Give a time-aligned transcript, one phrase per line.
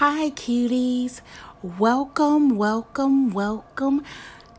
[0.00, 1.20] Hi, cuties.
[1.62, 4.02] Welcome, welcome, welcome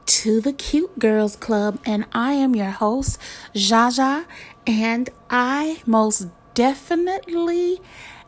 [0.06, 1.79] to the Cute Girls Club.
[1.83, 3.19] And I am your host,
[3.56, 4.25] Jaja.
[4.67, 7.82] And I most definitely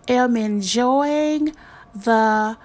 [0.07, 1.55] am enjoying
[1.93, 2.57] the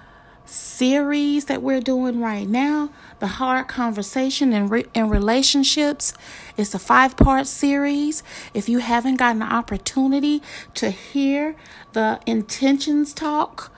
[0.45, 2.89] series that we're doing right now
[3.19, 6.11] the hard conversation in, re- in relationships
[6.57, 8.23] it's a five part series
[8.55, 10.41] if you haven't gotten the opportunity
[10.73, 11.55] to hear
[11.93, 13.71] the intentions talk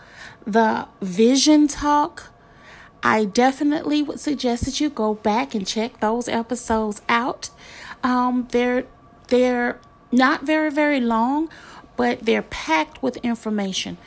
[0.45, 2.31] the vision talk,
[3.03, 7.49] I definitely would suggest that you go back and check those episodes out.
[8.03, 8.85] Um, they're
[9.27, 9.79] they're
[10.11, 11.49] not very very long,
[11.95, 13.97] but they're packed with information,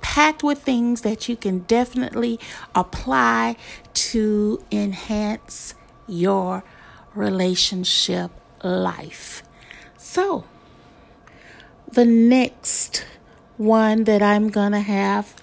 [0.00, 2.38] packed with things that you can definitely
[2.74, 3.56] apply
[3.94, 5.74] to enhance
[6.06, 6.64] your
[7.14, 8.30] relationship
[8.62, 9.42] life.
[9.96, 10.44] So,
[11.90, 13.04] the next
[13.56, 15.34] one that I'm going to have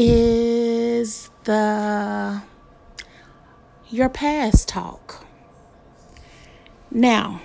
[0.00, 2.40] is the
[3.90, 5.26] your past talk.
[6.88, 7.40] Now,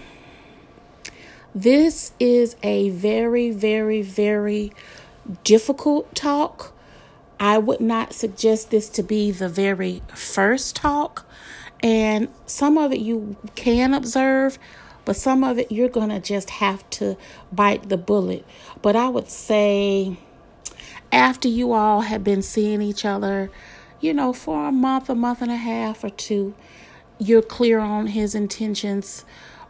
[1.56, 4.72] this is a very, very, very
[5.44, 6.78] difficult talk.
[7.40, 11.26] I would not suggest this to be the very first talk.
[11.82, 14.60] And some of it you can observe,
[15.06, 17.18] but some of it you're going to just have to
[17.52, 18.46] bite the bullet.
[18.84, 20.20] But I would say
[21.14, 23.52] after you all have been seeing each other,
[24.02, 26.56] you know, for a month, a month and a half or two,
[27.20, 29.24] you're clear on his intentions,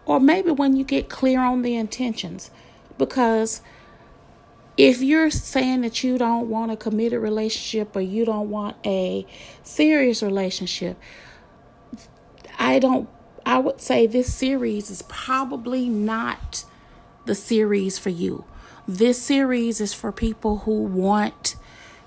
[0.05, 2.49] or maybe when you get clear on the intentions,
[2.97, 3.61] because
[4.77, 9.27] if you're saying that you don't want a committed relationship or you don't want a
[9.63, 10.97] serious relationship,
[12.57, 13.09] I don't,
[13.45, 16.63] I would say this series is probably not
[17.25, 18.45] the series for you.
[18.87, 21.55] This series is for people who want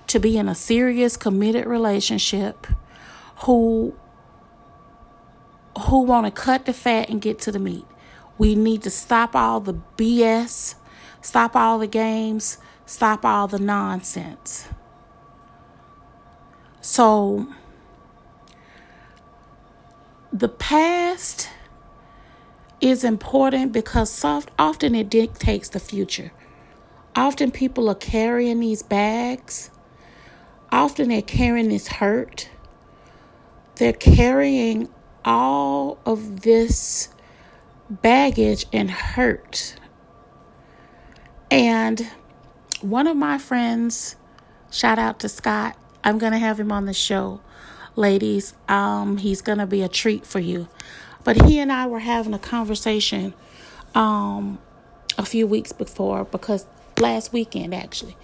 [0.08, 2.66] to be in a serious, committed relationship,
[3.44, 3.94] who
[5.88, 7.84] who want to cut the fat and get to the meat.
[8.38, 10.74] We need to stop all the BS,
[11.20, 14.68] stop all the games, stop all the nonsense.
[16.80, 17.46] So,
[20.32, 21.50] the past
[22.80, 26.32] is important because soft, often it dictates the future.
[27.16, 29.70] Often people are carrying these bags.
[30.70, 32.50] Often they're carrying this hurt.
[33.76, 34.90] They're carrying
[35.24, 37.08] all of this
[37.88, 39.76] baggage and hurt.
[41.50, 42.06] And
[42.82, 44.16] one of my friends,
[44.70, 47.40] shout out to Scott, I'm going to have him on the show.
[47.94, 50.68] Ladies, um, he's going to be a treat for you.
[51.24, 53.32] But he and I were having a conversation
[53.94, 54.58] um,
[55.16, 56.66] a few weeks before because
[57.00, 58.16] last weekend actually.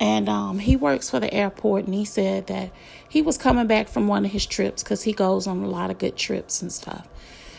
[0.00, 2.70] And um, he works for the airport, and he said that
[3.08, 5.90] he was coming back from one of his trips because he goes on a lot
[5.90, 7.08] of good trips and stuff.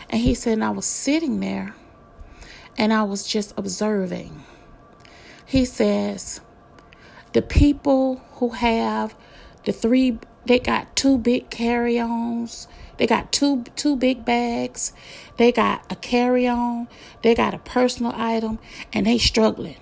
[0.10, 1.76] And he said, and I was sitting there
[2.78, 4.44] and I was just observing.
[5.46, 6.40] He says,
[7.34, 9.16] the people who have
[9.66, 12.68] the three, they got two big carry ons,
[12.98, 14.94] they got two two big bags,
[15.38, 16.88] they got a carry on,
[17.22, 18.60] they got a personal item,
[18.94, 19.78] and they struggling.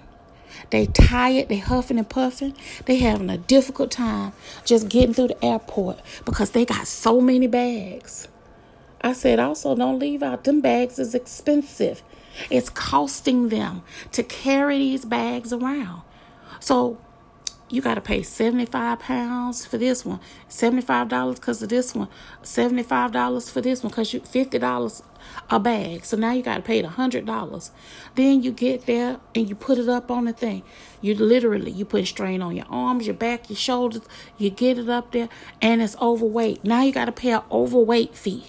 [0.70, 2.56] They tired, they huffing and puffing.
[2.86, 4.34] They having a difficult time
[4.66, 8.28] just getting through the airport because they got so many bags.
[9.02, 12.02] I said also don't leave out them bags is expensive.
[12.50, 16.02] It's costing them to carry these bags around.
[16.60, 16.98] So
[17.70, 20.20] you got to pay 75 pounds for this one
[20.50, 22.08] $75 because of this one
[22.44, 25.02] $75 for this one because you $50
[25.50, 26.06] a bag.
[26.06, 27.72] So now you got to pay the $100
[28.16, 30.64] then you get there and you put it up on the thing.
[31.02, 34.02] You literally you put strain on your arms your back your shoulders.
[34.38, 35.30] You get it up there
[35.62, 36.64] and it's overweight.
[36.64, 38.46] Now you got to pay an overweight fee.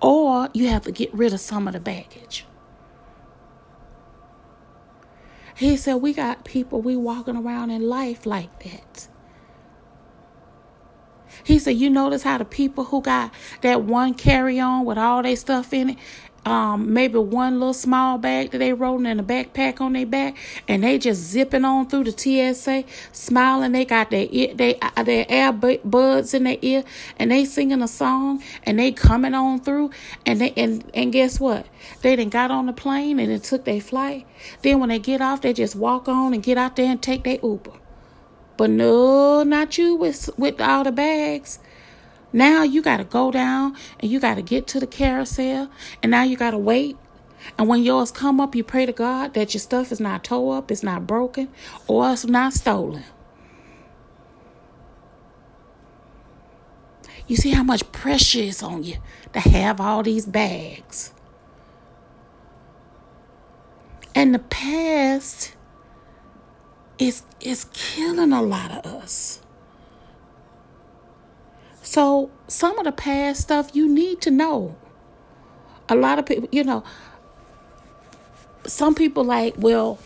[0.00, 2.46] Or you have to get rid of some of the baggage.
[5.56, 9.08] He said, We got people, we walking around in life like that.
[11.42, 13.32] He said, You notice how the people who got
[13.62, 15.98] that one carry on with all their stuff in it,
[16.46, 20.36] um, maybe one little small bag that they rolling in a backpack on their back,
[20.68, 22.12] and they just zipping on through the
[22.54, 23.72] TSA, smiling.
[23.72, 26.84] They got their ear, they uh, their air buds in their ear,
[27.18, 29.90] and they singing a song, and they coming on through,
[30.26, 31.66] and they and and guess what?
[32.02, 34.26] They then got on the plane and it took their flight.
[34.62, 37.24] Then when they get off, they just walk on and get out there and take
[37.24, 37.72] their Uber.
[38.56, 41.58] But no, not you with with all the bags.
[42.32, 45.70] Now you got to go down and you got to get to the carousel
[46.02, 46.96] and now you got to wait.
[47.58, 50.56] And when yours come up, you pray to God that your stuff is not tore
[50.56, 51.48] up, it's not broken,
[51.86, 53.04] or it's not stolen.
[57.26, 58.96] You see how much pressure is on you
[59.32, 61.12] to have all these bags.
[64.14, 65.53] And the past
[66.98, 69.40] is is killing a lot of us.
[71.82, 74.76] So some of the past stuff you need to know.
[75.88, 76.82] A lot of people, you know,
[78.66, 79.98] some people like, well,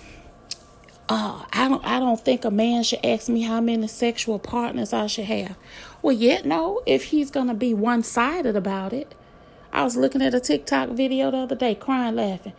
[1.09, 4.93] uh, I don't I don't think a man should ask me how many sexual partners
[4.93, 5.57] I should have.
[6.03, 9.15] Well, yet no, if he's gonna be one sided about it.
[9.73, 12.55] I was looking at a TikTok video the other day, crying, laughing.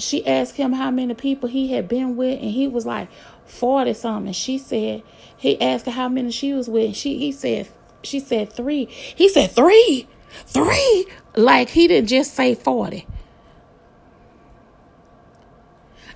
[0.00, 3.08] She asked him how many people he had been with, and he was like
[3.44, 4.32] forty something.
[4.32, 5.02] She said
[5.36, 6.96] he asked her how many she was with.
[6.96, 7.68] she he said
[8.02, 8.86] she said three.
[8.86, 10.08] He said three,
[10.46, 11.06] three.
[11.36, 13.06] Like he didn't just say forty.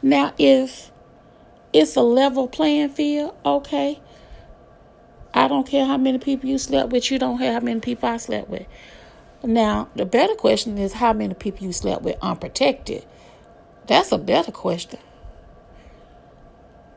[0.02, 0.90] Now, if
[1.72, 4.00] it's a level playing field, okay.
[5.32, 8.08] I don't care how many people you slept with, you don't have how many people
[8.08, 8.66] I slept with.
[9.42, 13.04] Now, the better question is how many people you slept with unprotected.
[13.86, 15.00] That's a better question.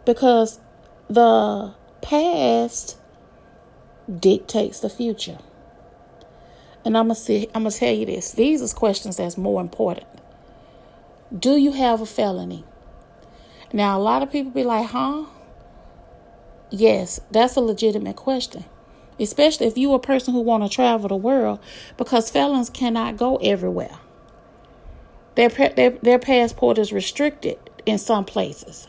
[0.06, 0.60] Because
[1.10, 2.98] the past
[4.20, 5.40] dictates the future.
[6.86, 8.32] And I'm gonna see I'm gonna tell you this.
[8.32, 10.08] These are questions that's more important.
[11.38, 12.64] Do you have a felony?
[13.74, 15.26] Now, a lot of people be like, huh?
[16.70, 18.64] Yes, that's a legitimate question.
[19.20, 21.60] Especially if you a person who want to travel the world
[21.98, 23.98] because felons cannot go everywhere.
[25.38, 28.88] Their, their, their passport is restricted in some places.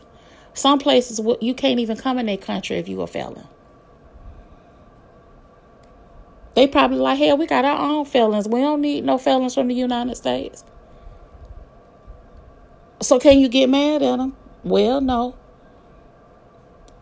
[0.55, 3.47] Some places you can't even come in their country if you a felon.
[6.55, 8.47] They probably like, hell, we got our own felons.
[8.47, 10.65] We don't need no felons from the United States.
[12.99, 14.35] So can you get mad at them?
[14.63, 15.35] Well, no.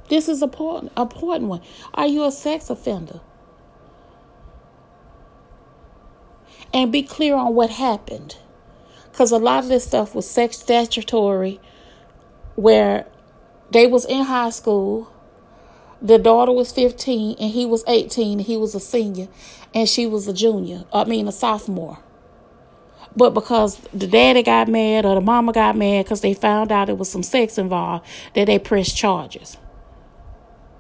[0.10, 1.62] This is a important, important one.
[1.94, 3.22] Are you a sex offender?
[6.74, 8.36] And be clear on what happened.
[9.18, 11.60] Because a lot of this stuff was sex statutory,
[12.54, 13.08] where
[13.72, 15.12] they was in high school.
[16.00, 18.38] The daughter was 15 and he was 18.
[18.38, 19.28] he was a senior
[19.74, 20.84] and she was a junior.
[20.94, 21.98] I mean, a sophomore.
[23.16, 26.88] But because the daddy got mad or the mama got mad because they found out
[26.88, 28.06] it was some sex involved,
[28.36, 29.58] that they pressed charges.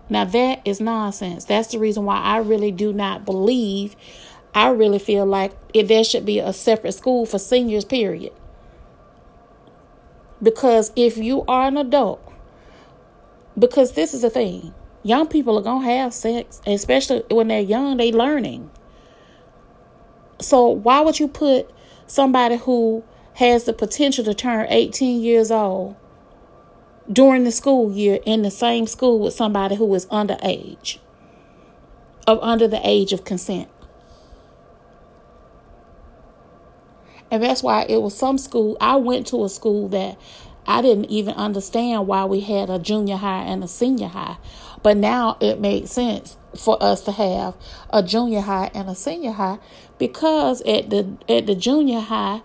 [0.09, 1.45] Now that is nonsense.
[1.45, 3.95] That's the reason why I really do not believe.
[4.57, 7.85] I really feel like there should be a separate school for seniors.
[7.85, 8.33] Period.
[10.41, 12.19] Because if you are an adult,
[13.55, 14.73] because this is the thing,
[15.03, 17.97] young people are gonna have sex, especially when they're young.
[17.97, 18.71] They learning.
[20.39, 21.69] So why would you put
[22.07, 23.03] somebody who
[23.35, 25.95] has the potential to turn 18 years old
[27.11, 30.97] during the school year in the same school with somebody who is underage,
[32.25, 33.69] of under the age of consent.
[37.29, 38.77] And that's why it was some school.
[38.79, 40.17] I went to a school that
[40.65, 44.37] I didn't even understand why we had a junior high and a senior high.
[44.83, 47.55] But now it made sense for us to have
[47.89, 49.59] a junior high and a senior high
[49.97, 52.41] because at the at the junior high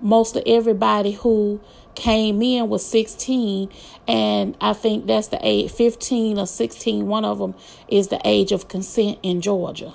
[0.00, 1.60] most of everybody who
[1.94, 3.68] came in was 16
[4.08, 7.54] and i think that's the age 15 or 16 one of them
[7.88, 9.92] is the age of consent in georgia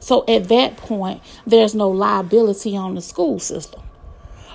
[0.00, 3.80] so at that point there's no liability on the school system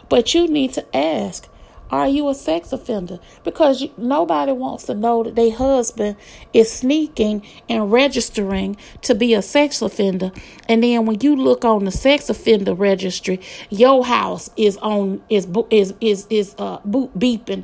[0.10, 1.48] but you need to ask
[1.92, 3.20] are you a sex offender?
[3.44, 6.18] Because you, nobody wants to know that their husband
[6.52, 10.32] is sneaking and registering to be a sex offender.
[10.68, 15.48] And then when you look on the sex offender registry, your house is on is
[15.70, 17.64] is is is uh beeping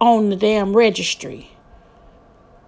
[0.00, 1.50] on the damn registry.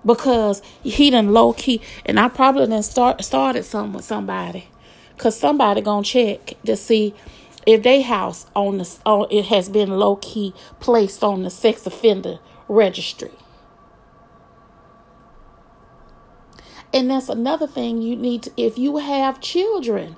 [0.05, 4.69] Because he done low key, and I probably done start started something with somebody,
[5.19, 7.15] cause somebody gonna check to see
[7.67, 11.87] if they house on the on, it has been low key placed on the sex
[11.87, 12.39] offender
[12.69, 13.31] registry.
[16.93, 20.17] And that's another thing you need to if you have children,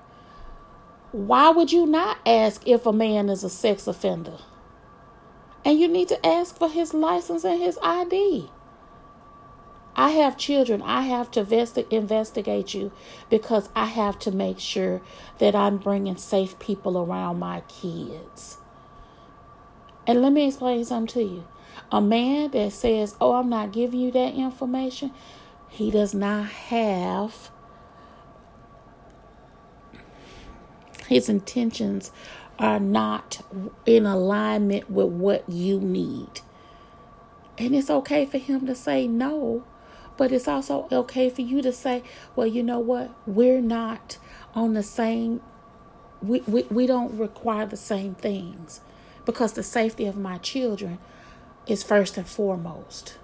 [1.11, 4.39] why would you not ask if a man is a sex offender?
[5.65, 8.49] And you need to ask for his license and his ID.
[9.95, 10.81] I have children.
[10.83, 12.93] I have to investi- investigate you
[13.29, 15.03] because I have to make sure
[15.39, 18.59] that I'm bringing safe people around my kids.
[20.07, 21.45] And let me explain something to you.
[21.91, 25.13] A man that says, Oh, I'm not giving you that information,
[25.69, 27.51] he does not have
[31.09, 32.11] his intentions
[32.59, 33.45] are not
[33.87, 36.41] in alignment with what you need.
[37.59, 39.65] And it's okay for him to say no
[40.17, 42.03] But it's also okay for you to say,
[42.37, 43.11] well, you know what?
[43.27, 44.19] We're not
[44.55, 45.41] on the same,
[46.21, 48.81] we, we, we don't require the same things
[49.25, 50.99] because the safety of my children
[51.67, 53.17] is first and foremost.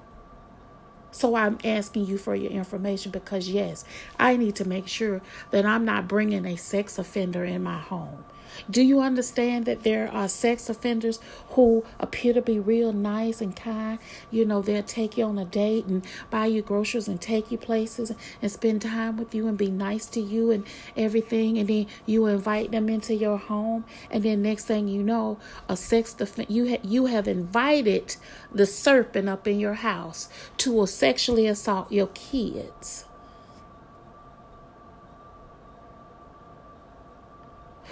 [1.11, 3.85] So I'm asking you for your information because, yes,
[4.19, 8.25] I need to make sure that I'm not bringing a sex offender in my home.
[8.71, 13.55] Do you understand that there are sex offenders who appear to be real nice and
[13.55, 13.99] kind?
[14.31, 17.59] You know, they'll take you on a date and buy you groceries and take you
[17.59, 18.13] places
[18.43, 20.65] and spend time with you and be nice to you and
[20.97, 21.59] everything.
[21.59, 23.85] And then you invite them into your home.
[24.11, 25.39] And then next thing you know,
[25.69, 28.17] a sex offender, you, ha- you have invited
[28.53, 30.29] the serpent up in your house
[30.59, 33.05] to sexually assault your kids.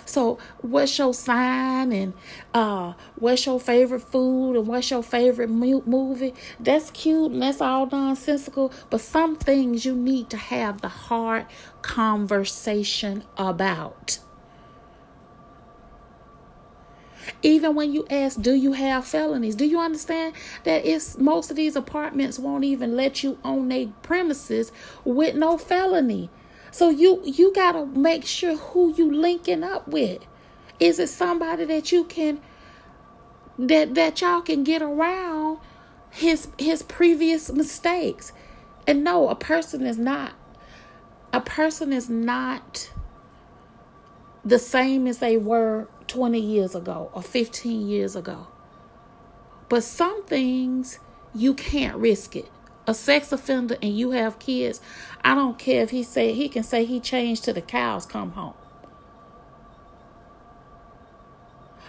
[0.07, 2.15] So, what's your sign and
[2.55, 6.33] uh, what's your favorite food and what's your favorite movie?
[6.61, 8.73] That's cute and that's all nonsensical.
[8.89, 11.47] But some things you need to have the hard
[11.83, 14.21] conversation about.
[17.43, 19.57] Even when you ask, do you have felonies?
[19.57, 23.89] Do you understand that it's most of these apartments won't even let you own their
[24.03, 24.71] premises
[25.05, 26.31] with no felony?
[26.77, 30.19] So you you got to make sure who you linking up with.
[30.79, 32.39] Is it somebody that you can
[33.59, 35.59] that that y'all can get around
[36.11, 38.35] his his previous mistakes?
[38.87, 40.35] And no, a person is not
[41.33, 42.91] a person is not
[44.45, 48.49] the same as they were 20 years ago or 15 years ago.
[49.71, 50.99] But some things
[51.35, 52.51] you can't risk it
[52.87, 54.81] a sex offender and you have kids,
[55.25, 58.33] I don't care if he say he can say he changed to the cows come
[58.33, 58.55] home.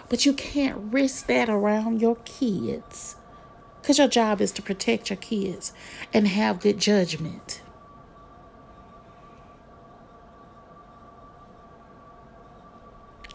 [0.08, 3.16] But you can't risk that around your kids.
[3.80, 5.72] Because your job is to protect your kids
[6.12, 7.62] and have good judgment.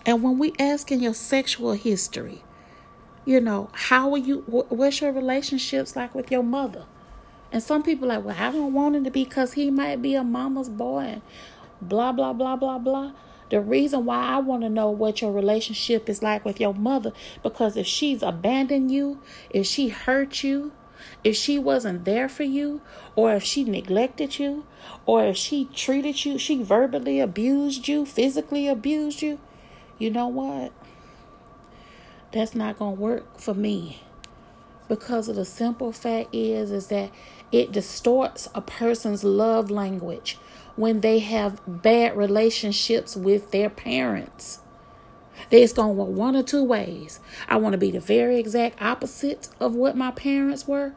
[0.06, 2.44] And when we ask in your sexual history,
[3.26, 6.86] you know, how are you, what's your relationships like with your mother?
[7.54, 10.16] And some people like, well, I don't want him to be because he might be
[10.16, 11.22] a mama's boy
[11.88, 13.12] blah, blah, blah, blah, blah.
[13.50, 17.12] The reason why I want to know what your relationship is like with your mother,
[17.44, 20.72] because if she's abandoned you, if she hurt you,
[21.24, 22.82] if she wasn't there for you,
[23.16, 24.66] or if she neglected you,
[25.06, 29.40] or if she treated you, she verbally abused you, physically abused you,
[30.00, 30.72] you know what?
[32.32, 34.02] That's not going to work for me
[34.88, 37.10] because of the simple fact is is that
[37.54, 40.40] it distorts a person's love language
[40.76, 44.60] when they have bad relationships with their parents.
[45.52, 47.20] There's going to one or two ways.
[47.48, 50.94] I want to be the very exact opposite of what my parents were,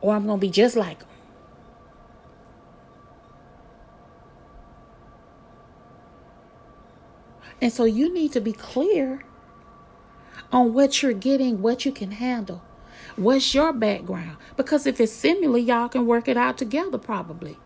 [0.00, 1.08] or I'm going to be just like them.
[7.60, 9.24] And so you need to be clear
[10.50, 12.62] on what you're getting, what you can handle.
[13.18, 14.36] What's your background?
[14.56, 17.56] Because if it's similar, y'all can work it out together probably.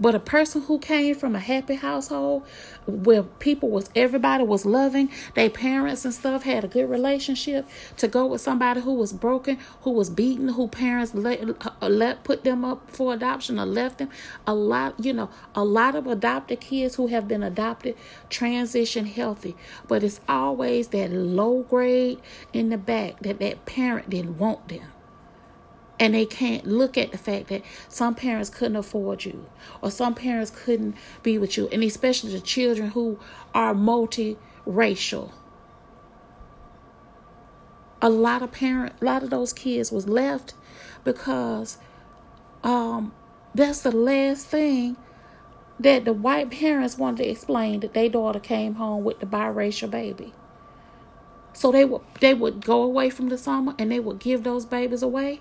[0.00, 2.46] But a person who came from a happy household
[2.86, 8.06] where people was everybody was loving, their parents and stuff had a good relationship to
[8.08, 11.40] go with somebody who was broken, who was beaten, who parents let,
[11.82, 14.08] uh, let put them up for adoption or left them.
[14.46, 17.96] A lot, you know, a lot of adopted kids who have been adopted
[18.30, 19.56] transition healthy,
[19.88, 22.20] but it's always that low grade
[22.52, 24.82] in the back that that parent didn't want them
[26.00, 29.46] and they can't look at the fact that some parents couldn't afford you
[29.82, 31.68] or some parents couldn't be with you.
[31.72, 33.18] And especially the children who
[33.54, 35.32] are multiracial.
[38.00, 40.54] A lot of parent a lot of those kids was left
[41.02, 41.78] because
[42.62, 43.12] um
[43.54, 44.96] that's the last thing
[45.80, 49.90] that the white parents wanted to explain that their daughter came home with the biracial
[49.90, 50.32] baby.
[51.52, 54.64] So they would they would go away from the summer and they would give those
[54.64, 55.40] babies away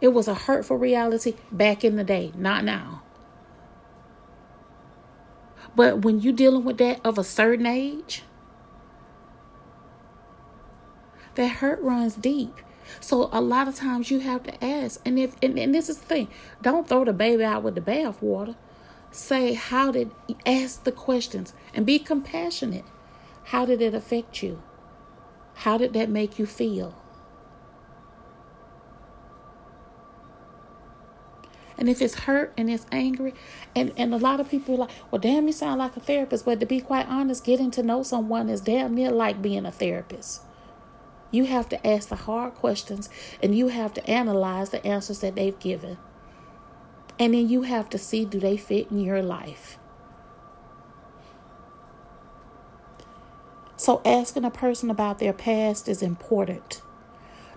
[0.00, 3.02] it was a hurtful reality back in the day, not now.
[5.76, 8.24] But when you're dealing with that of a certain age,
[11.34, 12.54] that hurt runs deep.
[12.98, 15.98] So a lot of times you have to ask, and if and, and this is
[15.98, 16.28] the thing,
[16.60, 18.56] don't throw the baby out with the bathwater.
[19.12, 20.10] Say how did
[20.44, 22.84] ask the questions and be compassionate.
[23.44, 24.62] How did it affect you?
[25.54, 26.99] How did that make you feel?
[31.80, 33.32] And if it's hurt and it's angry,
[33.74, 36.44] and, and a lot of people are like, well, damn, you sound like a therapist.
[36.44, 39.72] But to be quite honest, getting to know someone is damn near like being a
[39.72, 40.42] therapist.
[41.30, 43.08] You have to ask the hard questions
[43.42, 45.96] and you have to analyze the answers that they've given.
[47.18, 49.78] And then you have to see do they fit in your life.
[53.76, 56.82] So, asking a person about their past is important.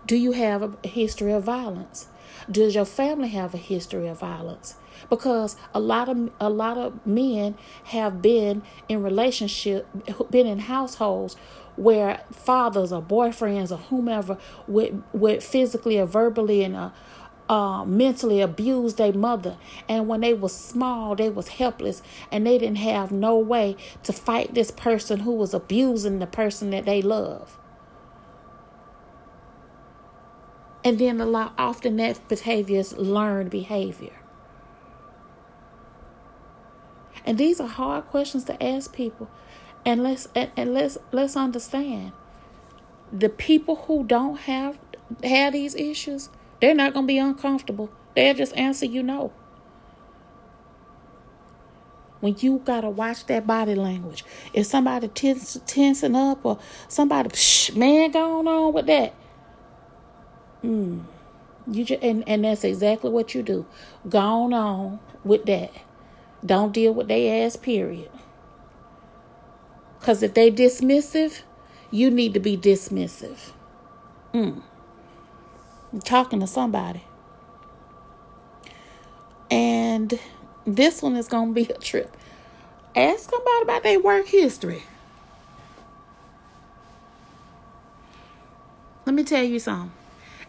[0.05, 2.07] Do you have a history of violence?
[2.49, 4.75] Does your family have a history of violence?
[5.09, 9.87] Because a lot of a lot of men have been in relationship,
[10.29, 11.35] been in households
[11.75, 14.37] where fathers or boyfriends or whomever
[14.67, 16.89] would would physically or verbally and uh,
[17.49, 19.57] uh, mentally abused their mother
[19.89, 24.13] and when they was small they was helpless and they didn't have no way to
[24.13, 27.57] fight this person who was abusing the person that they love
[30.83, 34.13] and then a lot often that behavior is learned behavior
[37.25, 39.29] and these are hard questions to ask people
[39.85, 42.11] and let's and, and let's let's understand
[43.11, 44.77] the people who don't have
[45.23, 46.29] have these issues
[46.63, 47.91] they're not to be uncomfortable.
[48.15, 49.33] They'll just answer you no.
[52.21, 54.23] When you got to watch that body language.
[54.53, 59.13] If somebody tens, tensing up or somebody, psh, man, going on with that.
[60.63, 61.03] Mm.
[61.67, 63.65] You just, and, and that's exactly what you do.
[64.09, 65.71] Go on with that.
[66.45, 68.11] Don't deal with their ass, period.
[69.99, 71.41] Because if they dismissive,
[71.89, 73.51] you need to be dismissive.
[74.33, 74.61] Mm
[76.01, 77.03] talking to somebody.
[79.51, 80.19] And
[80.65, 82.15] this one is going to be a trip.
[82.95, 84.83] Ask somebody about their work history.
[89.05, 89.91] Let me tell you something.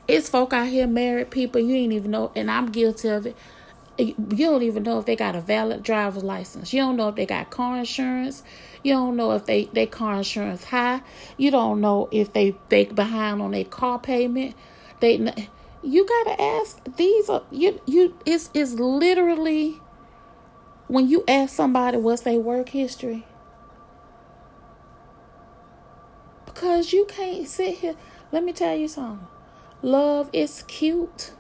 [0.07, 3.37] It's folk out here, married people, you ain't even know, and I'm guilty of it.
[3.97, 6.73] You don't even know if they got a valid driver's license.
[6.73, 8.43] You don't know if they got car insurance.
[8.83, 11.01] You don't know if they, they car insurance high.
[11.37, 14.57] You don't know if they they behind on their car payment.
[14.99, 15.33] They
[15.85, 19.81] you gotta ask these are you you it's it's literally
[20.89, 23.27] when you ask somebody what's their work history
[26.47, 27.95] because you can't sit here
[28.33, 29.27] let me tell you something
[29.85, 31.33] love is cute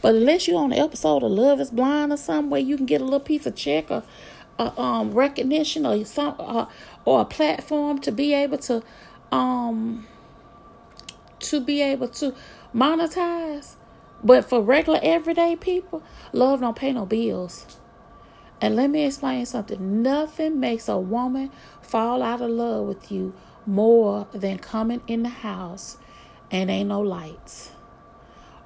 [0.00, 2.86] but unless you're on an episode of love is blind or something where you can
[2.86, 4.02] get a little piece of check or
[4.58, 6.34] um recognition or some
[7.04, 8.82] or a platform to be able to
[9.32, 10.06] um
[11.40, 12.34] to be able to
[12.74, 13.74] monetize.
[14.24, 17.78] But for regular everyday people, love don't pay no bills.
[18.60, 20.02] And let me explain something.
[20.02, 21.50] Nothing makes a woman
[21.82, 23.34] fall out of love with you
[23.66, 25.98] more than coming in the house
[26.50, 27.72] and ain't no lights.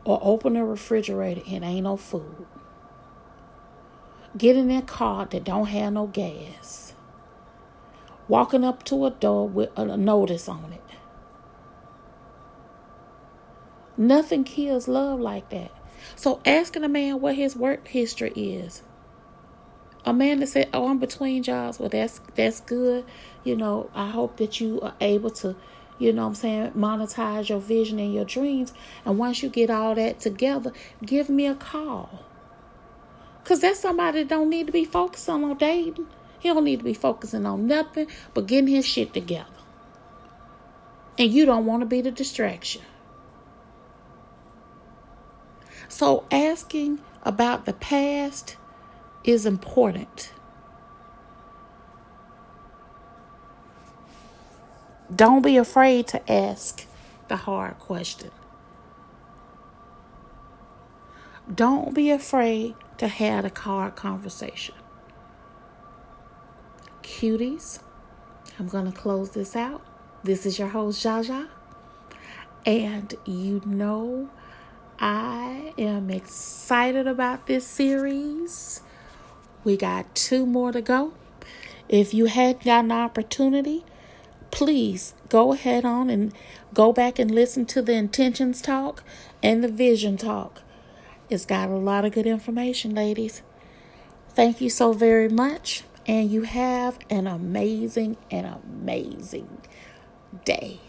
[0.04, 2.46] Or open the refrigerator and ain't no food.
[4.36, 6.94] Getting in a car that don't have no gas.
[8.28, 10.82] Walking up to a door with a notice on it.
[13.96, 15.70] Nothing kills love like that.
[16.16, 18.82] So asking a man what his work history is.
[20.04, 23.04] A man that said, "Oh, I'm between jobs." Well, that's that's good.
[23.44, 25.56] You know, I hope that you are able to,
[25.98, 28.72] you know, I'm saying, monetize your vision and your dreams.
[29.04, 30.72] And once you get all that together,
[31.04, 32.24] give me a call.
[33.44, 36.06] Cause that's somebody that don't need to be focusing on dating.
[36.38, 39.46] He don't need to be focusing on nothing but getting his shit together.
[41.18, 42.82] And you don't want to be the distraction.
[45.88, 48.56] So, asking about the past
[49.24, 50.33] is important.
[55.14, 56.87] Don't be afraid to ask
[57.28, 58.30] the hard question.
[61.52, 64.74] Don't be afraid to have a hard conversation.
[67.02, 67.80] Cuties,
[68.59, 69.83] I'm going to close this out.
[70.22, 71.48] This is your host, Jaja.
[72.64, 74.30] And you know
[74.98, 78.83] I am excited about this series.
[79.64, 81.12] We got two more to go.
[81.88, 83.84] If you hadn't got an opportunity,
[84.50, 86.32] please go ahead on and
[86.72, 89.02] go back and listen to the intentions talk
[89.42, 90.62] and the vision talk.
[91.28, 93.42] It's got a lot of good information, ladies.
[94.30, 99.58] Thank you so very much, and you have an amazing and amazing
[100.44, 100.80] day.